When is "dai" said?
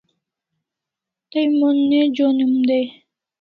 2.67-2.85